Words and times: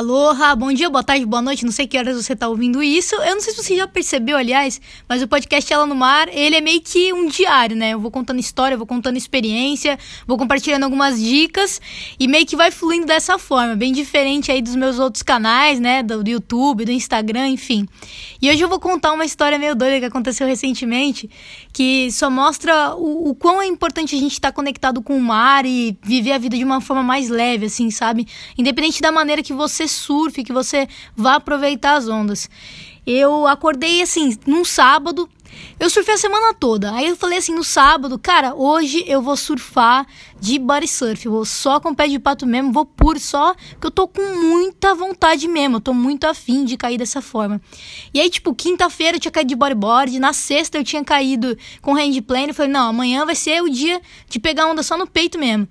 Aloha, 0.00 0.56
bom 0.56 0.72
dia, 0.72 0.88
boa 0.88 1.04
tarde, 1.04 1.26
boa 1.26 1.42
noite, 1.42 1.62
não 1.62 1.70
sei 1.70 1.86
que 1.86 1.98
horas 1.98 2.16
você 2.16 2.34
tá 2.34 2.48
ouvindo 2.48 2.82
isso. 2.82 3.14
Eu 3.16 3.34
não 3.34 3.40
sei 3.42 3.52
se 3.52 3.62
você 3.62 3.76
já 3.76 3.86
percebeu, 3.86 4.34
aliás, 4.34 4.80
mas 5.06 5.22
o 5.22 5.28
podcast 5.28 5.70
Ela 5.70 5.84
no 5.84 5.94
Mar, 5.94 6.26
ele 6.32 6.56
é 6.56 6.60
meio 6.62 6.80
que 6.80 7.12
um 7.12 7.28
diário, 7.28 7.76
né? 7.76 7.90
Eu 7.90 8.00
vou 8.00 8.10
contando 8.10 8.40
história, 8.40 8.78
vou 8.78 8.86
contando 8.86 9.18
experiência, 9.18 9.98
vou 10.26 10.38
compartilhando 10.38 10.84
algumas 10.84 11.20
dicas 11.20 11.82
e 12.18 12.26
meio 12.26 12.46
que 12.46 12.56
vai 12.56 12.70
fluindo 12.70 13.04
dessa 13.04 13.36
forma, 13.36 13.76
bem 13.76 13.92
diferente 13.92 14.50
aí 14.50 14.62
dos 14.62 14.74
meus 14.74 14.98
outros 14.98 15.22
canais, 15.22 15.78
né? 15.78 16.02
Do, 16.02 16.26
YouTube, 16.26 16.86
do 16.86 16.92
Instagram, 16.92 17.48
enfim. 17.48 17.86
E 18.40 18.48
hoje 18.48 18.62
eu 18.62 18.70
vou 18.70 18.80
contar 18.80 19.12
uma 19.12 19.26
história 19.26 19.58
meio 19.58 19.74
doida 19.74 20.00
que 20.00 20.06
aconteceu 20.06 20.46
recentemente, 20.46 21.28
que 21.74 22.10
só 22.10 22.30
mostra 22.30 22.94
o, 22.94 23.28
o 23.28 23.34
quão 23.34 23.60
é 23.60 23.66
importante 23.66 24.16
a 24.16 24.18
gente 24.18 24.32
estar 24.32 24.48
tá 24.48 24.54
conectado 24.54 25.02
com 25.02 25.14
o 25.14 25.20
mar 25.20 25.66
e 25.66 25.94
viver 26.02 26.32
a 26.32 26.38
vida 26.38 26.56
de 26.56 26.64
uma 26.64 26.80
forma 26.80 27.02
mais 27.02 27.28
leve, 27.28 27.66
assim, 27.66 27.90
sabe? 27.90 28.26
Independente 28.56 29.02
da 29.02 29.12
maneira 29.12 29.42
que 29.42 29.52
você 29.52 29.89
surfe, 29.90 30.44
que 30.44 30.52
você 30.52 30.88
vá 31.16 31.34
aproveitar 31.36 31.94
as 31.94 32.08
ondas. 32.08 32.48
Eu 33.06 33.46
acordei 33.46 34.02
assim, 34.02 34.36
num 34.46 34.64
sábado, 34.64 35.28
eu 35.78 35.88
surfei 35.88 36.14
a 36.14 36.18
semana 36.18 36.52
toda. 36.52 36.92
Aí 36.92 37.08
eu 37.08 37.16
falei 37.16 37.38
assim 37.38 37.54
no 37.54 37.64
sábado, 37.64 38.18
cara, 38.18 38.54
hoje 38.54 39.04
eu 39.06 39.22
vou 39.22 39.36
surfar 39.36 40.06
de 40.38 40.58
body 40.58 40.86
surf. 40.86 41.26
Eu 41.26 41.32
vou 41.32 41.44
só 41.44 41.80
com 41.80 41.94
pé 41.94 42.06
de 42.06 42.18
pato 42.18 42.46
mesmo, 42.46 42.72
vou 42.72 42.84
puro 42.84 43.18
só, 43.18 43.54
porque 43.70 43.86
eu 43.86 43.90
tô 43.90 44.06
com 44.06 44.22
muita 44.36 44.94
vontade 44.94 45.48
mesmo. 45.48 45.76
Eu 45.76 45.80
tô 45.80 45.94
muito 45.94 46.24
afim 46.24 46.64
de 46.64 46.76
cair 46.76 46.98
dessa 46.98 47.22
forma. 47.22 47.60
E 48.12 48.20
aí, 48.20 48.28
tipo, 48.28 48.54
quinta-feira 48.54 49.16
eu 49.16 49.20
tinha 49.20 49.32
caído 49.32 49.48
de 49.48 49.56
bodyboard, 49.56 50.18
na 50.18 50.32
sexta 50.32 50.78
eu 50.78 50.84
tinha 50.84 51.04
caído 51.04 51.56
com 51.80 51.94
hand 51.94 52.20
plane. 52.26 52.48
Eu 52.48 52.54
falei, 52.54 52.72
não, 52.72 52.88
amanhã 52.88 53.24
vai 53.24 53.34
ser 53.34 53.62
o 53.62 53.68
dia 53.68 54.00
de 54.28 54.38
pegar 54.38 54.66
onda 54.66 54.82
só 54.82 54.96
no 54.96 55.06
peito 55.06 55.38
mesmo. 55.38 55.68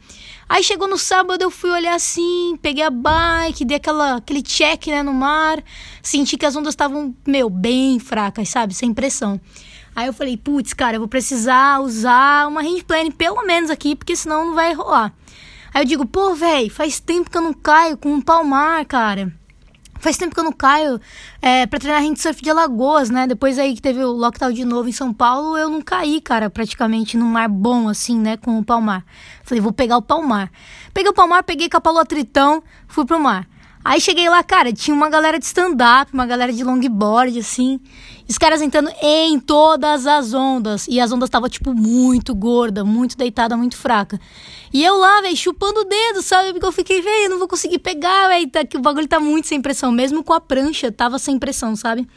Aí 0.50 0.64
chegou 0.64 0.88
no 0.88 0.98
sábado, 0.98 1.44
eu 1.44 1.52
fui 1.52 1.70
olhar 1.70 1.94
assim, 1.94 2.58
peguei 2.60 2.84
a 2.84 2.90
bike, 2.90 3.64
dei 3.64 3.77
aquela, 3.77 4.16
aquele 4.16 4.41
check 4.41 4.88
né, 4.88 5.04
no 5.04 5.14
mar, 5.14 5.64
senti 6.02 6.36
que 6.38 6.46
as 6.46 6.55
ondas 6.55 6.74
estavam, 6.74 7.16
meu, 7.27 7.52
bem 7.52 8.00
fracas, 8.00 8.49
sabe? 8.49 8.74
Sem 8.74 8.91
pressão. 8.91 9.40
Aí 10.00 10.08
eu 10.08 10.14
falei, 10.14 10.38
putz, 10.38 10.74
cara, 10.74 10.96
eu 10.96 11.02
vou 11.02 11.10
precisar 11.10 11.82
usar 11.82 12.48
uma 12.48 12.62
handplane 12.62 13.12
pelo 13.12 13.46
menos 13.46 13.70
aqui, 13.70 13.98
porque 13.98 14.16
senão 14.16 14.46
não 14.46 14.55
vai 14.55 14.74
rolar. 14.74 15.12
Aí 15.74 15.82
eu 15.82 15.86
digo, 15.86 16.05
pô, 16.05 16.34
velho, 16.34 16.72
faz 16.72 17.02
tempo 17.02 17.30
que 17.30 17.38
eu 17.38 17.42
não 17.42 17.52
caio 17.52 17.98
com 17.98 18.14
um 18.14 18.22
palmar, 18.22 18.86
cara. 18.86 19.30
Faz 20.00 20.16
tempo 20.16 20.34
que 20.34 20.40
eu 20.40 20.46
não 20.46 20.54
caio 20.54 21.02
é, 21.42 21.66
pra 21.66 21.77
treinar 21.80 22.02
surf 22.16 22.42
de 22.42 22.50
Alagoas, 22.50 23.10
né? 23.10 23.27
Depois 23.27 23.60
aí 23.60 23.76
que 23.76 23.82
teve 23.82 24.02
o 24.02 24.14
lockdown 24.14 24.54
de 24.54 24.64
novo 24.64 24.88
em 24.88 24.94
São 24.94 25.14
Paulo, 25.14 25.58
eu 25.58 25.70
não 25.70 25.82
caí, 25.82 26.22
cara, 26.22 26.50
praticamente 26.50 27.18
num 27.18 27.26
mar 27.26 27.50
bom, 27.50 27.90
assim, 27.90 28.18
né? 28.18 28.38
Com 28.38 28.58
o 28.58 28.64
palmar. 28.64 29.04
Falei, 29.44 29.60
vou 29.62 29.74
pegar 29.74 29.98
o 29.98 30.02
palmar. 30.02 30.50
Peguei 30.94 31.12
o 31.12 31.14
palmar, 31.14 31.44
peguei 31.44 31.68
capalô 31.68 32.05
tritão, 32.05 32.64
fui 32.88 33.04
pro 33.04 33.20
mar. 33.20 33.46
Aí 33.84 34.02
cheguei 34.02 34.27
lá, 34.30 34.44
cara, 34.44 34.74
tinha 34.74 34.94
uma 34.94 35.10
galera 35.10 35.40
de 35.40 35.46
stand-up, 35.46 36.13
uma 36.13 36.26
galera 36.26 36.52
de 36.52 36.63
longboard, 36.63 37.40
assim. 37.40 37.80
Os 38.27 38.38
caras 38.38 38.62
entrando 38.62 38.91
em 39.02 39.40
todas 39.40 40.05
as 40.05 40.34
ondas. 40.34 40.86
E 40.88 40.99
as 40.99 41.12
ondas 41.12 41.27
estavam, 41.27 41.49
tipo, 41.49 41.74
muito 41.74 42.36
gorda, 42.36 42.84
muito 42.84 43.18
deitada, 43.18 43.55
muito 43.55 43.77
fraca. 43.77 44.20
E 44.71 44.84
eu 44.84 44.98
lá, 44.98 45.21
velho, 45.21 45.36
chupando 45.36 45.80
o 45.80 45.86
dedo, 45.86 46.21
sabe? 46.21 46.52
Porque 46.52 46.66
eu 46.66 46.71
fiquei, 46.71 47.02
velho, 47.02 47.30
não 47.30 47.40
vou 47.40 47.48
conseguir 47.48 47.80
pegar, 47.80 48.27
velho. 48.27 48.49
Tá, 48.49 48.66
que 48.66 48.77
o 48.77 48.82
bagulho 48.82 49.08
tá 49.08 49.20
muito 49.20 49.48
sem 49.48 49.62
pressão. 49.62 49.91
Mesmo 49.91 50.24
com 50.24 50.34
a 50.34 50.41
prancha, 50.41 50.91
tava 50.91 51.18
sem 51.18 51.40
pressão, 51.40 51.76
sabe? 51.76 52.08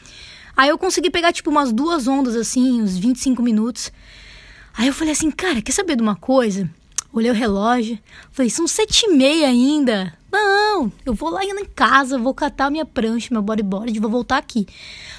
Aí 0.56 0.68
eu 0.68 0.76
consegui 0.76 1.10
pegar, 1.10 1.32
tipo, 1.32 1.48
umas 1.48 1.72
duas 1.72 2.06
ondas, 2.06 2.36
assim, 2.36 2.82
uns 2.82 2.98
25 2.98 3.40
minutos. 3.40 3.90
Aí 4.76 4.88
eu 4.88 4.92
falei 4.92 5.12
assim, 5.12 5.30
cara, 5.30 5.62
quer 5.62 5.72
saber 5.72 5.96
de 5.96 6.02
uma 6.02 6.16
coisa? 6.16 6.68
Olhei 7.12 7.30
o 7.30 7.34
relógio, 7.34 7.98
falei, 8.30 8.50
são 8.50 8.66
sete 8.66 9.06
e 9.06 9.12
meia 9.14 9.46
ainda. 9.46 10.12
Não, 10.32 10.90
eu 11.04 11.12
vou 11.12 11.28
lá 11.28 11.44
em 11.44 11.52
casa, 11.66 12.18
vou 12.18 12.32
catar 12.32 12.70
minha 12.70 12.86
prancha, 12.86 13.28
meu 13.30 13.42
bodyboard, 13.42 14.00
vou 14.00 14.10
voltar 14.10 14.38
aqui. 14.38 14.66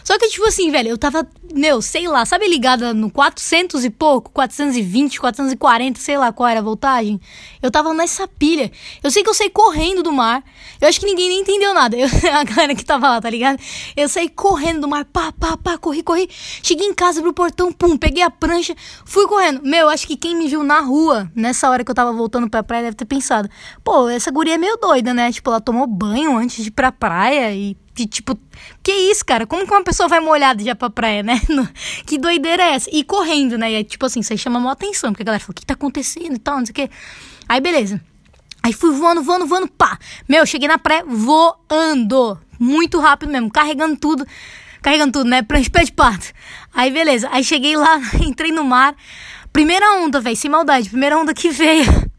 Só 0.04 0.18
que, 0.18 0.28
tipo 0.28 0.46
assim, 0.46 0.70
velho, 0.70 0.90
eu 0.90 0.98
tava, 0.98 1.26
meu, 1.54 1.82
sei 1.82 2.08
lá, 2.08 2.26
sabe 2.26 2.48
ligada 2.48 2.94
no 2.94 3.10
400 3.10 3.86
e 3.86 3.90
pouco? 3.90 4.32
420, 4.32 5.20
440, 5.20 6.00
sei 6.00 6.18
lá 6.18 6.34
qual 6.34 6.50
era 6.50 6.60
a 6.60 6.64
voltagem? 6.64 7.22
Eu 7.62 7.72
tava 7.72 7.94
nessa 7.94 8.28
pilha. 8.28 8.70
Eu 9.02 9.10
sei 9.10 9.24
que 9.24 9.30
eu 9.30 9.34
saí 9.34 9.50
correndo 9.50 10.04
do 10.04 10.12
mar. 10.12 10.44
Eu 10.82 10.90
acho 10.90 11.00
que 11.00 11.06
ninguém 11.06 11.30
nem 11.30 11.40
entendeu 11.40 11.74
nada. 11.74 11.96
Eu, 11.96 12.08
a 12.34 12.44
galera 12.44 12.76
que 12.76 12.84
tava 12.84 13.08
lá, 13.08 13.22
tá 13.22 13.30
ligado? 13.30 13.58
Eu 13.96 14.10
saí 14.10 14.28
correndo 14.28 14.82
do 14.82 14.88
mar, 14.90 15.06
pá, 15.06 15.32
pá, 15.32 15.56
pá, 15.56 15.78
corri, 15.78 16.04
corri. 16.04 16.30
Cheguei 16.30 16.88
em 16.88 16.94
casa, 16.94 17.20
abri 17.20 17.30
o 17.30 17.34
portão, 17.34 17.72
pum, 17.72 17.98
peguei 17.98 18.24
a 18.24 18.30
prancha, 18.30 18.76
fui 19.06 19.26
correndo. 19.26 19.62
Meu, 19.64 19.88
acho 19.88 20.06
que 20.06 20.18
quem 20.18 20.36
me 20.36 20.50
viu 20.50 20.64
na 20.64 20.82
rua, 20.82 21.32
nessa 21.34 21.70
hora 21.70 21.84
que 21.86 21.92
eu 21.92 21.96
tava 21.96 22.12
voltando 22.12 22.50
pra 22.50 22.62
praia, 22.62 22.84
deve 22.84 22.98
ter 22.98 23.06
pensado: 23.06 23.50
pô, 23.84 24.10
essa 24.10 24.30
guria 24.32 24.56
é 24.56 24.58
meio 24.58 24.76
doida, 24.78 25.03
né? 25.12 25.32
Tipo, 25.32 25.50
ela 25.50 25.60
tomou 25.60 25.88
banho 25.88 26.38
antes 26.38 26.64
de 26.64 26.70
ir 26.70 26.72
pra 26.72 26.92
praia 26.92 27.52
e 27.56 27.76
de 27.96 28.06
tipo, 28.06 28.38
que 28.82 28.92
isso, 28.92 29.26
cara? 29.26 29.46
Como 29.46 29.66
que 29.66 29.72
uma 29.72 29.84
pessoa 29.84 30.08
vai 30.08 30.20
molhada 30.20 30.64
já 30.64 30.76
pra 30.76 30.90
praia, 30.90 31.24
né? 31.24 31.42
que 32.06 32.18
doideira 32.18 32.62
é 32.62 32.76
essa? 32.76 32.90
E 32.92 33.04
correndo, 33.04 33.58
né? 33.58 33.72
E 33.72 33.84
tipo 33.84 34.06
assim, 34.06 34.20
isso 34.20 34.34
aí 34.34 34.38
chama 34.38 34.60
maior 34.60 34.74
atenção, 34.74 35.12
porque 35.12 35.24
a 35.24 35.26
galera 35.26 35.44
fala, 35.44 35.52
o 35.52 35.56
que 35.56 35.66
tá 35.66 35.74
acontecendo 35.74 36.36
e 36.36 36.40
tal, 36.40 36.58
não 36.58 36.66
sei 36.66 36.72
o 36.72 36.76
quê. 36.76 36.90
Aí, 37.48 37.60
beleza. 37.62 38.02
Aí 38.64 38.72
fui 38.72 38.92
voando, 38.92 39.22
voando, 39.22 39.46
voando, 39.46 39.68
pá. 39.68 39.98
Meu, 40.28 40.46
cheguei 40.46 40.68
na 40.68 40.78
praia 40.78 41.04
voando. 41.06 42.40
Muito 42.60 43.00
rápido 43.00 43.32
mesmo, 43.32 43.52
carregando 43.52 43.98
tudo. 43.98 44.26
Carregando 44.82 45.12
tudo, 45.12 45.30
né? 45.30 45.42
Prancha 45.42 45.70
pé 45.70 45.84
de 45.84 45.92
pato. 45.92 46.32
Aí, 46.74 46.90
beleza. 46.90 47.28
Aí 47.32 47.44
cheguei 47.44 47.76
lá, 47.76 48.00
entrei 48.26 48.52
no 48.52 48.64
mar. 48.64 48.96
Primeira 49.52 49.98
onda, 49.98 50.20
velho, 50.20 50.36
sem 50.36 50.50
maldade. 50.50 50.90
Primeira 50.90 51.18
onda 51.18 51.34
que 51.34 51.50
veio. 51.50 52.13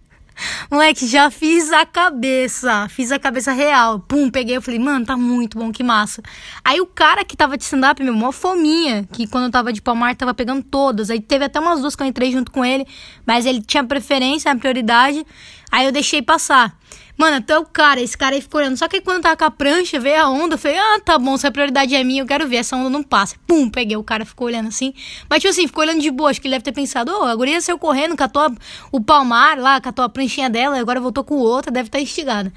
Moleque, 0.71 1.07
já 1.07 1.31
fiz 1.31 1.73
a 1.73 1.87
cabeça. 1.87 2.89
Fiz 2.89 3.13
a 3.13 3.19
cabeça 3.19 3.53
real. 3.53 4.01
Pum, 4.01 4.31
peguei. 4.31 4.57
Eu 4.57 4.63
falei, 4.63 4.81
mano, 4.81 5.05
tá 5.05 5.17
muito 5.17 5.59
bom, 5.59 5.71
que 5.71 5.83
massa. 5.83 6.23
Aí 6.65 6.81
o 6.81 6.87
cara 6.87 7.25
que 7.25 7.37
tava 7.37 7.57
de 7.57 7.65
stand-up, 7.65 8.03
meu, 8.03 8.15
mó 8.15 8.33
fominha. 8.33 9.09
Que 9.13 9.27
quando 9.27 9.45
eu 9.45 9.51
tava 9.51 9.73
de 9.73 9.81
palmar, 9.81 10.15
tava 10.17 10.35
pegando 10.35 10.63
todas. 10.63 11.11
Aí 11.11 11.21
teve 11.21 11.45
até 11.45 11.61
umas 11.61 11.81
duas 11.81 11.95
que 11.95 12.03
eu 12.03 12.07
entrei 12.07 12.33
junto 12.33 12.51
com 12.51 12.65
ele. 12.65 12.87
Mas 13.27 13.47
ele 13.47 13.63
tinha 13.63 13.85
preferência, 13.85 14.51
a 14.51 14.57
prioridade. 14.57 15.25
Aí 15.75 15.87
eu 15.87 15.91
deixei 15.91 16.23
passar. 16.23 16.79
Mano, 17.19 17.39
até 17.39 17.59
o 17.59 17.65
cara, 17.65 18.01
esse 18.01 18.17
cara 18.17 18.37
aí 18.37 18.41
ficou 18.41 18.61
olhando. 18.61 18.77
Só 18.77 18.87
que 18.87 19.01
quando 19.01 19.23
tava 19.23 19.37
com 19.37 19.45
a 19.45 19.51
prancha, 19.51 19.99
veio 19.99 20.23
a 20.23 20.31
onda, 20.31 20.55
eu 20.55 20.59
falei, 20.59 20.79
ah, 20.79 21.01
tá 21.05 21.19
bom, 21.19 21.37
se 21.37 21.49
a 21.49 21.51
prioridade 21.51 21.93
é 21.97 22.05
minha, 22.05 22.23
eu 22.23 22.27
quero 22.27 22.47
ver, 22.47 22.59
essa 22.59 22.77
onda 22.77 22.89
não 22.89 23.03
passa. 23.03 23.35
Pum, 23.45 23.69
peguei, 23.69 23.97
o 23.97 24.05
cara 24.05 24.25
ficou 24.25 24.47
olhando 24.47 24.69
assim. 24.69 24.95
Mas, 25.29 25.41
tipo 25.41 25.51
assim, 25.51 25.67
ficou 25.67 25.83
olhando 25.83 26.01
de 26.01 26.13
boa, 26.13 26.31
acho 26.31 26.41
que 26.41 26.47
ele 26.47 26.55
deve 26.55 26.63
ter 26.63 26.71
pensado, 26.71 27.11
ô, 27.11 27.23
oh, 27.23 27.25
a 27.25 27.35
guria 27.35 27.61
saiu 27.61 27.77
correndo, 27.77 28.15
catou 28.15 28.43
a, 28.43 28.53
o 28.93 29.01
palmar 29.01 29.59
lá, 29.59 29.81
catou 29.81 30.05
a 30.05 30.09
pranchinha 30.09 30.49
dela, 30.49 30.79
agora 30.79 31.01
voltou 31.01 31.25
com 31.25 31.35
outra, 31.35 31.73
deve 31.73 31.89
estar 31.89 31.99
tá 31.99 32.03
instigada. 32.03 32.53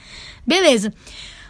Beleza. 0.45 0.93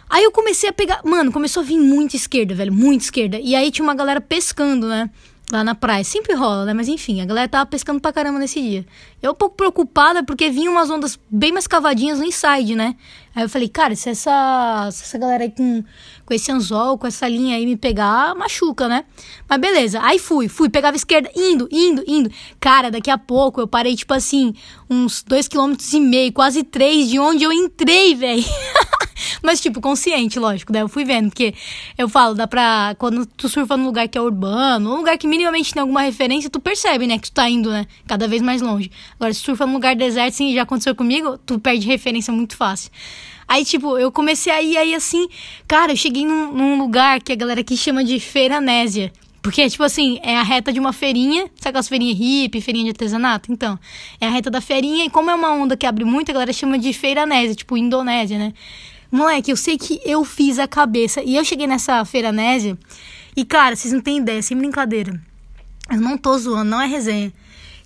Aí 0.08 0.24
eu 0.24 0.32
comecei 0.32 0.70
a 0.70 0.72
pegar, 0.72 1.02
mano, 1.04 1.30
começou 1.30 1.62
a 1.62 1.66
vir 1.66 1.78
muito 1.78 2.16
esquerda, 2.16 2.54
velho, 2.54 2.72
muito 2.72 3.02
esquerda. 3.02 3.38
E 3.38 3.54
aí 3.54 3.70
tinha 3.70 3.84
uma 3.84 3.94
galera 3.94 4.22
pescando, 4.22 4.88
né? 4.88 5.10
Lá 5.50 5.64
na 5.64 5.74
praia. 5.74 6.04
Sempre 6.04 6.34
rola, 6.34 6.64
né? 6.64 6.74
Mas 6.74 6.88
enfim, 6.88 7.20
a 7.20 7.24
galera 7.24 7.48
tava 7.48 7.66
pescando 7.66 8.00
pra 8.00 8.12
caramba 8.12 8.38
nesse 8.38 8.60
dia. 8.60 8.86
Eu 9.22 9.32
um 9.32 9.34
pouco 9.34 9.56
preocupada 9.56 10.22
porque 10.22 10.50
vinham 10.50 10.72
umas 10.72 10.90
ondas 10.90 11.18
bem 11.30 11.52
mais 11.52 11.66
cavadinhas 11.66 12.18
no 12.18 12.24
inside, 12.24 12.74
né? 12.74 12.94
Aí 13.34 13.44
eu 13.44 13.48
falei, 13.48 13.68
cara, 13.68 13.94
se 13.94 14.10
essa, 14.10 14.88
se 14.90 15.04
essa 15.04 15.18
galera 15.18 15.44
aí 15.44 15.50
com, 15.50 15.84
com 16.24 16.34
esse 16.34 16.50
anzol, 16.50 16.98
com 16.98 17.06
essa 17.06 17.28
linha 17.28 17.56
aí 17.56 17.64
me 17.64 17.76
pegar, 17.76 18.34
machuca, 18.34 18.88
né? 18.88 19.04
Mas 19.48 19.60
beleza, 19.60 20.00
aí 20.02 20.18
fui, 20.18 20.48
fui, 20.48 20.68
pegava 20.68 20.96
a 20.96 20.98
esquerda, 20.98 21.30
indo, 21.34 21.68
indo, 21.70 22.02
indo. 22.06 22.30
Cara, 22.58 22.90
daqui 22.90 23.10
a 23.10 23.18
pouco 23.18 23.60
eu 23.60 23.68
parei, 23.68 23.94
tipo 23.94 24.12
assim, 24.12 24.54
uns 24.90 25.22
dois 25.22 25.46
quilômetros 25.46 25.92
e 25.92 26.00
meio, 26.00 26.32
quase 26.32 26.62
três 26.62 27.08
de 27.08 27.18
onde 27.18 27.44
eu 27.44 27.52
entrei, 27.52 28.14
velho. 28.14 28.44
Mas, 29.42 29.60
tipo, 29.60 29.80
consciente, 29.80 30.38
lógico. 30.38 30.72
Daí 30.72 30.82
eu 30.82 30.88
fui 30.88 31.04
vendo, 31.04 31.28
porque 31.30 31.54
eu 31.96 32.08
falo, 32.08 32.34
dá 32.34 32.46
pra. 32.46 32.94
Quando 32.98 33.26
tu 33.26 33.48
surfa 33.48 33.76
num 33.76 33.86
lugar 33.86 34.08
que 34.08 34.18
é 34.18 34.20
urbano, 34.20 34.94
um 34.94 34.96
lugar 34.98 35.16
que 35.18 35.26
minimamente 35.26 35.72
tem 35.72 35.80
alguma 35.80 36.02
referência, 36.02 36.50
tu 36.50 36.60
percebe, 36.60 37.06
né, 37.06 37.18
que 37.18 37.30
tu 37.30 37.32
tá 37.34 37.48
indo, 37.48 37.70
né, 37.70 37.86
cada 38.06 38.26
vez 38.28 38.42
mais 38.42 38.60
longe. 38.60 38.90
Agora, 39.14 39.32
se 39.32 39.40
surfa 39.40 39.66
num 39.66 39.74
lugar 39.74 39.94
deserto, 39.96 40.34
assim, 40.34 40.54
já 40.54 40.62
aconteceu 40.62 40.94
comigo, 40.94 41.38
tu 41.38 41.58
perde 41.58 41.86
referência 41.86 42.32
muito 42.32 42.56
fácil. 42.56 42.90
Aí, 43.46 43.64
tipo, 43.64 43.96
eu 43.96 44.12
comecei 44.12 44.52
a 44.52 44.60
ir 44.60 44.76
aí 44.76 44.94
assim, 44.94 45.26
cara, 45.66 45.92
eu 45.92 45.96
cheguei 45.96 46.26
num, 46.26 46.52
num 46.52 46.78
lugar 46.78 47.22
que 47.22 47.32
a 47.32 47.36
galera 47.36 47.60
aqui 47.60 47.76
chama 47.78 48.04
de 48.04 48.20
Feiranésia. 48.20 49.10
Porque, 49.40 49.66
tipo 49.70 49.82
assim, 49.82 50.18
é 50.22 50.36
a 50.36 50.42
reta 50.42 50.70
de 50.70 50.78
uma 50.78 50.92
feirinha, 50.92 51.44
sabe 51.56 51.70
aquelas 51.70 51.88
feirinhas 51.88 52.18
hippie, 52.18 52.60
feirinha 52.60 52.84
de 52.84 52.90
artesanato? 52.90 53.50
Então, 53.50 53.78
é 54.20 54.26
a 54.26 54.30
reta 54.30 54.50
da 54.50 54.60
feirinha, 54.60 55.06
e 55.06 55.10
como 55.10 55.30
é 55.30 55.34
uma 55.34 55.50
onda 55.52 55.74
que 55.74 55.86
abre 55.86 56.04
muito, 56.04 56.28
a 56.30 56.34
galera 56.34 56.52
chama 56.52 56.78
de 56.78 56.92
Feiranésia, 56.92 57.54
tipo 57.54 57.74
Indonésia, 57.74 58.38
né? 58.38 58.52
Moleque, 59.10 59.50
eu 59.50 59.56
sei 59.56 59.78
que 59.78 60.00
eu 60.04 60.24
fiz 60.24 60.58
a 60.58 60.68
cabeça. 60.68 61.22
E 61.22 61.36
eu 61.36 61.44
cheguei 61.44 61.66
nessa 61.66 62.04
feira 62.04 62.30
Nésia. 62.30 62.76
E, 63.36 63.44
cara, 63.44 63.74
vocês 63.74 63.92
não 63.92 64.00
têm 64.00 64.18
ideia, 64.18 64.42
sem 64.42 64.56
brincadeira. 64.56 65.18
Eu 65.90 66.00
não 66.00 66.18
tô 66.18 66.36
zoando, 66.36 66.70
não 66.70 66.80
é 66.80 66.86
resenha. 66.86 67.32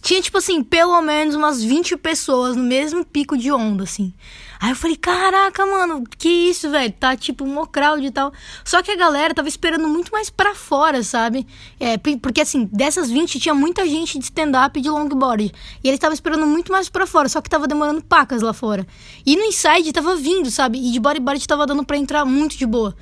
Tinha, 0.02 0.20
tipo 0.20 0.36
assim, 0.36 0.64
pelo 0.64 1.00
menos 1.00 1.36
umas 1.36 1.62
20 1.62 1.96
pessoas 1.96 2.56
no 2.56 2.62
mesmo 2.64 3.04
pico 3.04 3.38
de 3.38 3.52
onda, 3.52 3.84
assim. 3.84 4.12
Aí 4.60 4.70
eu 4.70 4.76
falei, 4.76 4.96
caraca, 4.96 5.64
mano, 5.64 6.02
que 6.18 6.28
isso, 6.28 6.68
velho? 6.70 6.92
Tá 6.92 7.16
tipo 7.16 7.44
um 7.44 7.64
crowd 7.64 8.04
e 8.04 8.10
tal. 8.10 8.32
Só 8.64 8.82
que 8.82 8.90
a 8.90 8.96
galera 8.96 9.32
tava 9.32 9.48
esperando 9.48 9.88
muito 9.88 10.10
mais 10.10 10.28
pra 10.28 10.56
fora, 10.56 11.04
sabe? 11.04 11.46
É, 11.78 11.96
porque 11.96 12.40
assim, 12.40 12.68
dessas 12.72 13.10
20 13.10 13.38
tinha 13.38 13.54
muita 13.54 13.86
gente 13.86 14.18
de 14.18 14.24
stand-up 14.24 14.76
e 14.76 14.82
de 14.82 14.90
longboard. 14.90 15.52
E 15.82 15.88
eles 15.88 15.98
estavam 15.98 16.14
esperando 16.14 16.46
muito 16.46 16.72
mais 16.72 16.88
pra 16.88 17.06
fora, 17.06 17.28
só 17.28 17.40
que 17.40 17.48
tava 17.48 17.68
demorando 17.68 18.02
pacas 18.02 18.42
lá 18.42 18.52
fora. 18.52 18.84
E 19.24 19.36
no 19.36 19.44
inside 19.44 19.92
tava 19.92 20.16
vindo, 20.16 20.50
sabe? 20.50 20.78
E 20.78 20.90
de 20.90 20.98
bodyboard 20.98 21.46
tava 21.46 21.64
dando 21.64 21.84
pra 21.84 21.96
entrar 21.96 22.24
muito 22.24 22.56
de 22.56 22.66
boa. 22.66 22.96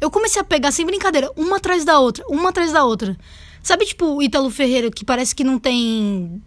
Eu 0.00 0.10
comecei 0.10 0.40
a 0.40 0.44
pegar, 0.44 0.70
sem 0.70 0.86
brincadeira, 0.86 1.30
uma 1.36 1.56
atrás 1.56 1.84
da 1.84 1.98
outra, 1.98 2.24
uma 2.28 2.50
atrás 2.50 2.70
da 2.70 2.84
outra. 2.84 3.16
Sabe, 3.64 3.86
tipo, 3.86 4.04
o 4.04 4.22
Ítalo 4.22 4.50
Ferreira, 4.50 4.90
que 4.90 5.06
parece 5.06 5.34
que 5.34 5.42
não 5.42 5.58
tem 5.58 6.40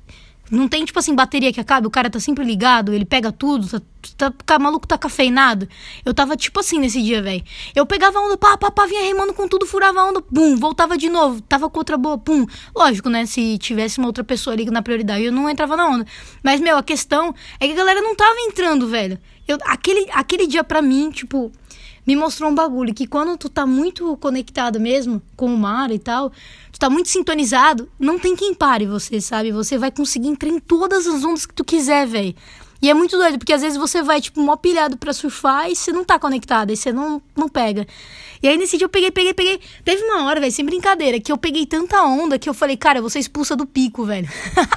não 0.49 0.67
tem, 0.67 0.85
tipo 0.85 0.97
assim, 0.97 1.13
bateria 1.13 1.51
que 1.51 1.59
acaba, 1.59 1.87
o 1.87 1.91
cara 1.91 2.09
tá 2.09 2.19
sempre 2.21 2.45
ligado, 2.45 2.93
ele 2.93 3.03
pega 3.03 3.33
tudo, 3.33 3.67
tá, 3.67 3.81
tá, 4.15 4.31
tá 4.45 4.59
maluco, 4.59 4.87
tá 4.87 4.97
cafeinado. 4.97 5.67
Eu 6.05 6.13
tava, 6.13 6.35
tipo 6.35 6.59
assim, 6.59 6.79
nesse 6.79 7.01
dia, 7.01 7.21
velho. 7.21 7.43
Eu 7.75 7.85
pegava 7.85 8.17
a 8.17 8.21
onda, 8.21 8.37
pá, 8.37 8.57
pá, 8.57 8.71
pá, 8.71 8.85
vinha 8.85 9.01
remando 9.03 9.33
com 9.33 9.47
tudo, 9.47 9.65
furava 9.65 9.99
a 9.99 10.05
onda, 10.05 10.21
pum, 10.21 10.55
voltava 10.55 10.97
de 10.97 11.09
novo, 11.09 11.41
tava 11.41 11.69
com 11.69 11.79
outra 11.79 11.97
boa, 11.97 12.17
pum. 12.17 12.45
Lógico, 12.75 13.09
né, 13.09 13.25
se 13.25 13.57
tivesse 13.57 13.97
uma 13.97 14.07
outra 14.07 14.23
pessoa 14.23 14.53
ali 14.53 14.65
na 14.65 14.81
prioridade, 14.81 15.23
eu 15.23 15.31
não 15.31 15.49
entrava 15.49 15.75
na 15.75 15.87
onda. 15.87 16.05
Mas, 16.43 16.61
meu, 16.61 16.77
a 16.77 16.83
questão 16.83 17.33
é 17.59 17.67
que 17.67 17.73
a 17.73 17.75
galera 17.75 18.01
não 18.01 18.15
tava 18.15 18.35
entrando, 18.47 18.87
velho. 18.87 19.19
Eu, 19.47 19.57
aquele, 19.65 20.07
aquele 20.11 20.45
dia 20.45 20.63
pra 20.63 20.81
mim, 20.81 21.09
tipo, 21.09 21.51
me 22.07 22.15
mostrou 22.15 22.49
um 22.49 22.55
bagulho 22.55 22.93
que 22.93 23.05
quando 23.05 23.37
tu 23.37 23.49
tá 23.49 23.65
muito 23.65 24.15
conectado 24.17 24.79
mesmo 24.79 25.21
com 25.35 25.53
o 25.53 25.57
mar 25.57 25.91
e 25.91 25.99
tal, 25.99 26.31
tu 26.71 26.79
tá 26.79 26.89
muito 26.89 27.09
sintonizado, 27.09 27.89
não 27.99 28.17
tem 28.17 28.33
quem 28.33 28.53
pare 28.53 28.85
você, 28.85 29.19
sabe? 29.19 29.51
Você 29.51 29.77
vai 29.77 29.91
conseguir 29.91 30.29
entrar 30.29 30.49
em 30.49 30.57
todas 30.57 31.05
as 31.05 31.23
ondas 31.25 31.45
que 31.45 31.53
tu 31.53 31.65
quiser, 31.65 32.07
velho. 32.07 32.33
E 32.81 32.89
é 32.89 32.93
muito 32.93 33.17
doido, 33.17 33.39
porque 33.39 33.53
às 33.53 33.61
vezes 33.61 33.77
você 33.77 34.03
vai, 34.03 34.21
tipo, 34.21 34.39
mó 34.41 34.55
pilhado 34.55 34.97
pra 34.97 35.11
surfar 35.11 35.69
e 35.69 35.75
você 35.75 35.91
não 35.91 36.03
tá 36.03 36.19
conectado, 36.19 36.71
e 36.71 36.77
você 36.77 36.91
não, 36.91 37.21
não 37.35 37.49
pega. 37.49 37.87
E 38.41 38.47
aí 38.47 38.55
nesse 38.55 38.77
dia 38.77 38.85
eu 38.85 38.89
peguei, 38.89 39.09
peguei, 39.09 39.33
peguei. 39.33 39.59
Teve 39.83 40.03
uma 40.03 40.25
hora, 40.25 40.39
velho, 40.39 40.51
sem 40.51 40.63
brincadeira, 40.63 41.19
que 41.19 41.31
eu 41.31 41.37
peguei 41.37 41.65
tanta 41.65 42.01
onda 42.03 42.37
que 42.37 42.47
eu 42.47 42.53
falei, 42.53 42.77
cara, 42.77 43.07
ser 43.09 43.19
expulsa 43.19 43.55
do 43.55 43.65
pico, 43.65 44.05
velho. 44.05 44.27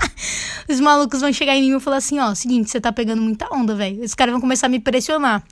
Os 0.68 0.80
malucos 0.80 1.20
vão 1.20 1.32
chegar 1.32 1.54
em 1.54 1.62
mim 1.62 1.76
e 1.76 1.80
falar 1.80 1.96
assim, 1.96 2.18
ó, 2.18 2.34
seguinte, 2.34 2.70
você 2.70 2.80
tá 2.80 2.92
pegando 2.92 3.20
muita 3.20 3.52
onda, 3.54 3.74
velho. 3.74 4.02
Os 4.02 4.14
caras 4.14 4.32
vão 4.32 4.40
começar 4.40 4.66
a 4.66 4.70
me 4.70 4.80
pressionar. 4.80 5.44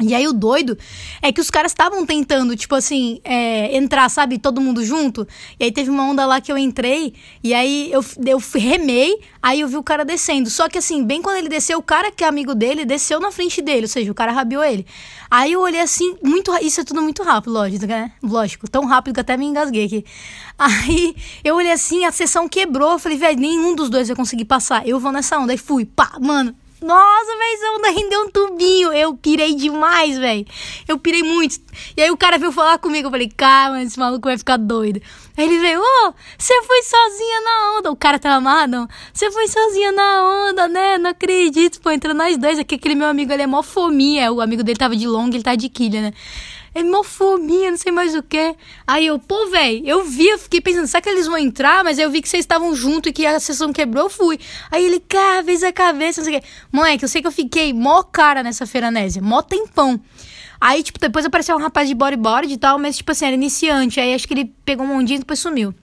E 0.00 0.14
aí 0.14 0.26
o 0.26 0.32
doido 0.32 0.76
é 1.20 1.30
que 1.30 1.40
os 1.40 1.50
caras 1.50 1.70
estavam 1.70 2.06
tentando, 2.06 2.56
tipo 2.56 2.74
assim, 2.74 3.20
é, 3.22 3.76
entrar, 3.76 4.08
sabe, 4.08 4.38
todo 4.38 4.60
mundo 4.60 4.84
junto. 4.84 5.28
E 5.60 5.64
aí 5.64 5.72
teve 5.72 5.90
uma 5.90 6.02
onda 6.04 6.24
lá 6.24 6.40
que 6.40 6.50
eu 6.50 6.56
entrei, 6.56 7.12
e 7.44 7.52
aí 7.52 7.92
eu, 7.92 8.02
eu 8.26 8.42
remei, 8.54 9.20
aí 9.42 9.60
eu 9.60 9.68
vi 9.68 9.76
o 9.76 9.82
cara 9.82 10.04
descendo. 10.04 10.48
Só 10.48 10.68
que 10.68 10.78
assim, 10.78 11.04
bem 11.04 11.20
quando 11.20 11.36
ele 11.36 11.48
desceu, 11.48 11.78
o 11.78 11.82
cara 11.82 12.10
que 12.10 12.24
é 12.24 12.26
amigo 12.26 12.54
dele 12.54 12.84
desceu 12.84 13.20
na 13.20 13.30
frente 13.30 13.60
dele, 13.60 13.82
ou 13.82 13.88
seja, 13.88 14.10
o 14.10 14.14
cara 14.14 14.32
rabiou 14.32 14.64
ele. 14.64 14.86
Aí 15.30 15.52
eu 15.52 15.60
olhei 15.60 15.80
assim, 15.80 16.16
muito 16.22 16.52
isso 16.62 16.80
é 16.80 16.84
tudo 16.84 17.00
muito 17.02 17.22
rápido, 17.22 17.52
lógico, 17.52 17.86
né? 17.86 18.12
Lógico, 18.22 18.68
tão 18.68 18.86
rápido 18.86 19.14
que 19.14 19.20
até 19.20 19.36
me 19.36 19.46
engasguei 19.46 19.84
aqui. 19.84 20.04
Aí 20.58 21.14
eu 21.44 21.56
olhei 21.56 21.72
assim, 21.72 22.04
a 22.04 22.12
sessão 22.12 22.48
quebrou, 22.48 22.92
eu 22.92 22.98
falei, 22.98 23.18
velho, 23.18 23.38
nenhum 23.38 23.74
dos 23.74 23.90
dois 23.90 24.08
vai 24.08 24.16
conseguir 24.16 24.46
passar. 24.46 24.86
Eu 24.86 24.98
vou 24.98 25.12
nessa 25.12 25.38
onda. 25.38 25.52
Aí 25.52 25.58
fui, 25.58 25.84
pá, 25.84 26.12
mano, 26.20 26.54
nossa, 26.82 27.26
velho, 27.26 27.54
essa 27.54 27.72
onda 27.72 27.90
rendeu 27.90 28.22
um 28.22 28.30
tubinho. 28.30 28.92
Eu 28.92 29.14
pirei 29.16 29.54
demais, 29.54 30.18
velho. 30.18 30.46
Eu 30.86 30.98
pirei 30.98 31.22
muito. 31.22 31.60
E 31.96 32.02
aí 32.02 32.10
o 32.10 32.16
cara 32.16 32.38
veio 32.38 32.52
falar 32.52 32.78
comigo. 32.78 33.06
Eu 33.06 33.10
falei, 33.10 33.30
calma, 33.34 33.82
esse 33.82 33.98
maluco 33.98 34.28
vai 34.28 34.36
ficar 34.36 34.56
doido. 34.56 35.00
Aí 35.36 35.44
ele 35.44 35.58
veio, 35.58 35.80
ô, 35.80 35.82
oh, 35.82 36.12
você 36.36 36.60
foi 36.62 36.82
sozinha 36.82 37.40
na 37.40 37.78
onda. 37.78 37.90
O 37.90 37.96
cara 37.96 38.18
tava 38.18 38.36
amarrado. 38.36 38.88
Você 39.12 39.30
foi 39.30 39.48
sozinha 39.48 39.92
na 39.92 40.48
onda, 40.48 40.68
né? 40.68 40.98
Não 40.98 41.10
acredito. 41.10 41.80
Pô, 41.80 41.90
entra 41.90 42.12
nós 42.12 42.36
dois 42.36 42.58
aqui. 42.58 42.74
Aquele 42.74 42.94
meu 42.94 43.08
amigo, 43.08 43.32
ele 43.32 43.42
é 43.42 43.46
mó 43.46 43.62
fominha. 43.62 44.32
O 44.32 44.40
amigo 44.40 44.62
dele 44.62 44.78
tava 44.78 44.94
de 44.96 45.06
longa, 45.06 45.36
ele 45.36 45.44
tá 45.44 45.54
de 45.54 45.68
quilha, 45.68 46.02
né? 46.02 46.12
É 46.74 46.82
mofominha, 46.82 47.70
não 47.70 47.78
sei 47.78 47.92
mais 47.92 48.14
o 48.14 48.22
que. 48.22 48.54
Aí 48.86 49.06
eu, 49.06 49.18
pô, 49.18 49.48
velho, 49.48 49.86
eu 49.86 50.04
vi, 50.04 50.28
eu 50.28 50.38
fiquei 50.38 50.60
pensando, 50.60 50.86
será 50.86 51.00
que 51.00 51.08
eles 51.08 51.26
vão 51.26 51.38
entrar? 51.38 51.84
Mas 51.84 51.98
aí 51.98 52.04
eu 52.04 52.10
vi 52.10 52.22
que 52.22 52.28
vocês 52.28 52.42
estavam 52.44 52.74
junto 52.74 53.08
e 53.08 53.12
que 53.12 53.26
a 53.26 53.38
sessão 53.38 53.72
quebrou, 53.72 54.04
eu 54.04 54.10
fui. 54.10 54.38
Aí 54.70 54.84
ele, 54.84 55.00
cara, 55.00 55.44
fez 55.44 55.62
a 55.62 55.72
cabeça, 55.72 56.20
não 56.20 56.28
sei 56.28 56.38
o 56.38 56.40
que. 56.40 56.46
Moleque, 56.72 57.04
eu 57.04 57.08
sei 57.08 57.20
que 57.20 57.28
eu 57.28 57.32
fiquei 57.32 57.72
mó 57.72 58.02
cara 58.02 58.42
nessa 58.42 58.66
feiranese, 58.66 59.20
mó 59.20 59.42
tempão. 59.42 60.00
Aí, 60.60 60.82
tipo, 60.82 60.98
depois 60.98 61.26
apareceu 61.26 61.56
um 61.56 61.60
rapaz 61.60 61.88
de 61.88 61.94
bodyboard 61.94 62.52
e 62.52 62.56
tal, 62.56 62.78
mas, 62.78 62.96
tipo 62.96 63.10
assim, 63.10 63.26
era 63.26 63.34
iniciante. 63.34 63.98
Aí 63.98 64.14
acho 64.14 64.28
que 64.28 64.34
ele 64.34 64.54
pegou 64.64 64.86
um 64.86 64.96
ondinho 64.96 65.16
e 65.16 65.18
depois 65.18 65.40
sumiu. 65.40 65.74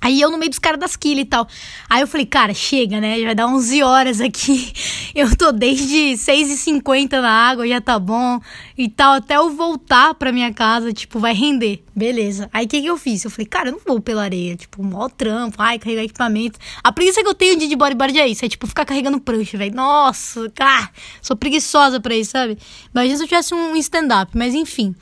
Aí 0.00 0.20
eu 0.20 0.30
no 0.30 0.38
meio 0.38 0.50
dos 0.50 0.58
caras 0.58 0.78
das 0.78 0.96
quilhas 0.96 1.22
e 1.22 1.28
tal. 1.28 1.48
Aí 1.88 2.00
eu 2.00 2.06
falei, 2.06 2.26
cara, 2.26 2.54
chega, 2.54 3.00
né? 3.00 3.18
Já 3.18 3.26
vai 3.26 3.34
dar 3.34 3.46
11 3.46 3.82
horas 3.82 4.20
aqui. 4.20 4.72
Eu 5.14 5.36
tô 5.36 5.50
desde 5.50 6.12
6h50 6.12 7.20
na 7.20 7.30
água, 7.30 7.66
já 7.66 7.80
tá 7.80 7.98
bom. 7.98 8.38
E 8.76 8.88
tal, 8.88 9.14
até 9.14 9.36
eu 9.36 9.50
voltar 9.50 10.14
pra 10.14 10.30
minha 10.30 10.52
casa, 10.54 10.92
tipo, 10.92 11.18
vai 11.18 11.34
render. 11.34 11.82
Beleza. 11.96 12.48
Aí 12.52 12.66
o 12.66 12.68
que, 12.68 12.80
que 12.80 12.86
eu 12.86 12.96
fiz? 12.96 13.24
Eu 13.24 13.30
falei, 13.30 13.46
cara, 13.46 13.70
eu 13.70 13.72
não 13.72 13.80
vou 13.84 14.00
pela 14.00 14.22
areia. 14.22 14.54
Tipo, 14.54 14.80
mó 14.84 15.08
trampo, 15.08 15.56
ai, 15.60 15.80
carregar 15.80 16.04
equipamento. 16.04 16.56
A 16.84 16.92
preguiça 16.92 17.20
que 17.20 17.26
eu 17.26 17.34
tenho 17.34 17.58
de, 17.58 17.66
de 17.66 17.74
bodyboard 17.74 18.16
é 18.16 18.28
isso. 18.28 18.44
É 18.44 18.48
tipo, 18.48 18.68
ficar 18.68 18.84
carregando 18.84 19.20
prancha, 19.20 19.58
velho. 19.58 19.74
Nossa, 19.74 20.48
cara, 20.50 20.88
sou 21.20 21.36
preguiçosa 21.36 21.98
pra 21.98 22.14
isso, 22.14 22.30
sabe? 22.30 22.56
Imagina 22.94 23.16
se 23.16 23.24
eu 23.24 23.28
tivesse 23.28 23.52
um 23.52 23.74
stand-up, 23.74 24.30
mas 24.36 24.54
enfim. 24.54 24.94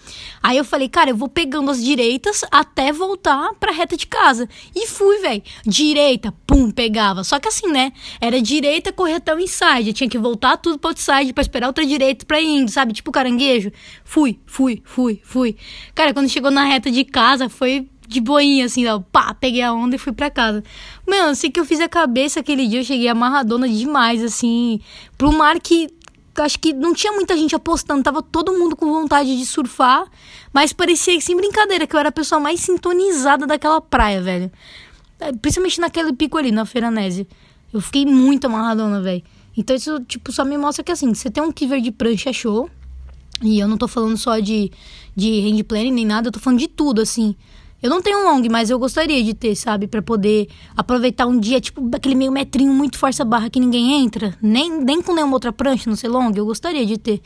Aí 0.42 0.56
eu 0.56 0.64
falei, 0.64 0.88
cara, 0.88 1.10
eu 1.10 1.16
vou 1.16 1.28
pegando 1.28 1.70
as 1.70 1.84
direitas 1.84 2.42
até 2.50 2.92
voltar 2.92 3.52
pra 3.60 3.72
reta 3.72 3.94
de 3.96 4.06
casa. 4.06 4.48
E 4.74 4.85
fui, 4.86 5.18
velho. 5.18 5.42
Direita, 5.66 6.32
pum, 6.46 6.70
pegava. 6.70 7.24
Só 7.24 7.38
que 7.38 7.48
assim, 7.48 7.68
né? 7.68 7.92
Era 8.20 8.40
direita, 8.40 8.92
correr 8.92 9.14
até 9.14 9.34
o 9.34 9.40
inside. 9.40 9.88
Eu 9.88 9.94
tinha 9.94 10.08
que 10.08 10.18
voltar 10.18 10.56
tudo 10.56 10.78
pro 10.78 10.90
outside 10.90 11.32
pra 11.32 11.42
esperar 11.42 11.66
outra 11.66 11.84
direita 11.84 12.24
pra 12.24 12.40
ir 12.40 12.46
indo, 12.46 12.70
sabe? 12.70 12.92
Tipo 12.92 13.12
caranguejo. 13.12 13.70
Fui, 14.04 14.38
fui, 14.46 14.82
fui, 14.84 15.20
fui. 15.22 15.56
Cara, 15.94 16.14
quando 16.14 16.28
chegou 16.28 16.50
na 16.50 16.64
reta 16.64 16.90
de 16.90 17.04
casa, 17.04 17.48
foi 17.48 17.88
de 18.08 18.20
boinha, 18.20 18.66
assim, 18.66 18.86
ó, 18.86 19.00
pá, 19.00 19.34
peguei 19.34 19.62
a 19.62 19.72
onda 19.72 19.96
e 19.96 19.98
fui 19.98 20.12
pra 20.12 20.30
casa. 20.30 20.62
Mano, 21.06 21.34
sei 21.34 21.50
que 21.50 21.58
eu 21.58 21.64
fiz 21.64 21.80
a 21.80 21.88
cabeça 21.88 22.40
aquele 22.40 22.66
dia, 22.66 22.80
eu 22.80 22.84
cheguei 22.84 23.08
amarradona 23.08 23.68
demais, 23.68 24.22
assim, 24.22 24.80
pro 25.18 25.32
mar 25.32 25.58
que 25.60 25.88
acho 26.44 26.58
que 26.58 26.72
não 26.72 26.92
tinha 26.94 27.12
muita 27.12 27.36
gente 27.36 27.54
apostando, 27.54 28.02
tava 28.02 28.22
todo 28.22 28.52
mundo 28.52 28.76
com 28.76 28.86
vontade 28.86 29.36
de 29.36 29.46
surfar, 29.46 30.06
mas 30.52 30.72
parecia 30.72 31.20
sem 31.20 31.36
brincadeira 31.36 31.86
que 31.86 31.94
eu 31.94 32.00
era 32.00 32.08
a 32.08 32.12
pessoa 32.12 32.40
mais 32.40 32.60
sintonizada 32.60 33.46
daquela 33.46 33.80
praia, 33.80 34.20
velho. 34.22 34.50
É, 35.18 35.32
principalmente 35.32 35.80
naquele 35.80 36.12
pico 36.12 36.36
ali, 36.36 36.52
na 36.52 36.64
Feiranese. 36.64 37.26
Eu 37.72 37.80
fiquei 37.80 38.04
muito 38.04 38.46
amarradona, 38.46 39.00
velho. 39.00 39.22
Então 39.56 39.74
isso, 39.74 40.00
tipo, 40.00 40.30
só 40.32 40.44
me 40.44 40.58
mostra 40.58 40.84
que 40.84 40.92
assim, 40.92 41.12
você 41.14 41.30
tem 41.30 41.42
um 41.42 41.50
kiver 41.50 41.80
de 41.80 41.90
prancha 41.90 42.32
show, 42.32 42.70
e 43.42 43.58
eu 43.58 43.68
não 43.68 43.76
tô 43.76 43.86
falando 43.88 44.16
só 44.16 44.38
de, 44.38 44.70
de 45.14 45.40
hand 45.40 45.62
planning 45.64 45.92
nem 45.92 46.06
nada, 46.06 46.28
eu 46.28 46.32
tô 46.32 46.40
falando 46.40 46.58
de 46.58 46.68
tudo, 46.68 47.00
assim. 47.00 47.34
Eu 47.82 47.90
não 47.90 48.00
tenho 48.00 48.20
um 48.20 48.24
long, 48.24 48.42
mas 48.50 48.70
eu 48.70 48.78
gostaria 48.78 49.22
de 49.22 49.34
ter, 49.34 49.54
sabe? 49.54 49.86
para 49.86 50.00
poder 50.00 50.48
aproveitar 50.76 51.26
um 51.26 51.38
dia, 51.38 51.60
tipo, 51.60 51.88
aquele 51.94 52.14
meio 52.14 52.32
metrinho 52.32 52.72
muito 52.72 52.98
força 52.98 53.24
barra 53.24 53.50
que 53.50 53.60
ninguém 53.60 54.02
entra. 54.04 54.36
Nem, 54.40 54.80
nem 54.80 55.02
com 55.02 55.14
nenhuma 55.14 55.34
outra 55.34 55.52
prancha, 55.52 55.88
não 55.88 55.96
sei 55.96 56.08
long, 56.08 56.32
eu 56.34 56.46
gostaria 56.46 56.86
de 56.86 56.96
ter. 56.96 57.20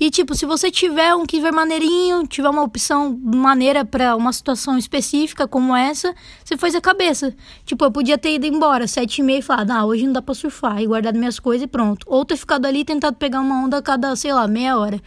E, 0.00 0.08
tipo, 0.10 0.34
se 0.34 0.46
você 0.46 0.70
tiver 0.70 1.14
um 1.14 1.26
kiver 1.26 1.52
maneirinho, 1.52 2.26
tiver 2.26 2.48
uma 2.48 2.62
opção 2.62 3.20
maneira 3.22 3.84
para 3.84 4.16
uma 4.16 4.32
situação 4.32 4.78
específica 4.78 5.46
como 5.46 5.76
essa, 5.76 6.14
você 6.42 6.56
faz 6.56 6.74
a 6.74 6.80
cabeça. 6.80 7.34
Tipo, 7.66 7.84
eu 7.84 7.90
podia 7.90 8.16
ter 8.16 8.34
ido 8.34 8.46
embora 8.46 8.86
sete 8.86 9.18
e 9.18 9.22
meia 9.22 9.40
e 9.40 9.42
falar, 9.42 9.70
ah, 9.70 9.84
hoje 9.84 10.06
não 10.06 10.14
dá 10.14 10.22
pra 10.22 10.34
surfar, 10.34 10.80
e 10.80 10.86
guardado 10.86 11.18
minhas 11.18 11.38
coisas 11.38 11.64
e 11.64 11.66
pronto. 11.66 12.06
Ou 12.08 12.24
ter 12.24 12.38
ficado 12.38 12.64
ali 12.64 12.80
e 12.80 12.84
tentado 12.84 13.16
pegar 13.16 13.42
uma 13.42 13.62
onda 13.62 13.76
a 13.76 13.82
cada, 13.82 14.16
sei 14.16 14.32
lá, 14.32 14.48
meia 14.48 14.78
hora. 14.78 14.98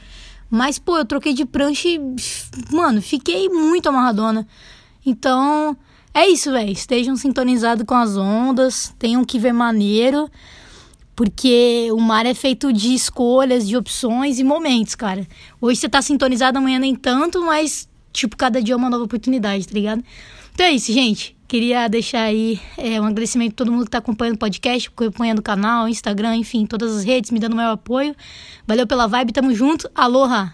Mas, 0.55 0.77
pô, 0.77 0.99
eu 0.99 1.05
troquei 1.05 1.33
de 1.33 1.45
prancha 1.45 1.87
e, 1.87 1.99
mano, 2.71 3.01
fiquei 3.01 3.49
muito 3.49 3.89
amarradona. 3.89 4.47
Então, 5.03 5.75
é 6.13 6.27
isso, 6.27 6.51
velho. 6.51 6.71
Estejam 6.71 7.15
sintonizados 7.15 7.83
com 7.87 7.95
as 7.95 8.15
ondas, 8.15 8.93
tenham 8.99 9.25
que 9.25 9.39
ver 9.39 9.51
maneiro, 9.51 10.29
porque 11.15 11.89
o 11.91 11.99
mar 11.99 12.27
é 12.27 12.35
feito 12.35 12.71
de 12.71 12.93
escolhas, 12.93 13.67
de 13.67 13.75
opções 13.75 14.37
e 14.37 14.43
momentos, 14.43 14.93
cara. 14.93 15.27
Hoje 15.59 15.79
você 15.79 15.89
tá 15.89 16.03
sintonizado, 16.03 16.59
amanhã 16.59 16.77
nem 16.77 16.93
tanto, 16.93 17.43
mas, 17.43 17.89
tipo, 18.11 18.37
cada 18.37 18.61
dia 18.61 18.75
é 18.75 18.77
uma 18.77 18.91
nova 18.91 19.05
oportunidade, 19.05 19.67
tá 19.67 19.73
ligado? 19.73 20.03
Então 20.53 20.67
é 20.67 20.71
isso, 20.71 20.93
gente. 20.93 21.35
Queria 21.53 21.87
deixar 21.87 22.23
aí 22.23 22.59
é, 22.75 22.99
um 22.99 23.05
agradecimento 23.05 23.51
a 23.51 23.55
todo 23.57 23.71
mundo 23.71 23.81
que 23.81 23.89
está 23.89 23.99
acompanhando 23.99 24.37
o 24.37 24.39
podcast, 24.39 24.89
acompanhando 24.89 25.37
o 25.37 25.43
canal, 25.43 25.87
Instagram, 25.87 26.35
enfim, 26.35 26.65
todas 26.65 26.97
as 26.97 27.03
redes, 27.03 27.29
me 27.29 27.39
dando 27.39 27.53
o 27.53 27.55
maior 27.55 27.73
apoio. 27.73 28.15
Valeu 28.65 28.87
pela 28.87 29.05
vibe, 29.05 29.31
tamo 29.31 29.53
junto. 29.53 29.87
Aloha! 29.93 30.51